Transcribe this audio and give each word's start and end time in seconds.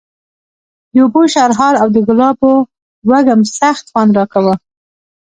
د 0.93 0.95
اوبو 1.03 1.21
شرهار 1.33 1.73
او 1.81 1.87
د 1.95 1.97
ګلابو 2.07 2.53
وږم 3.09 3.41
سخت 3.59 3.85
خوند 3.91 4.11
راکاوه. 4.17 4.55